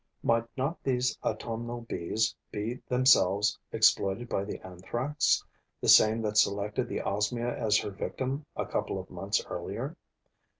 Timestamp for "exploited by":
3.71-4.43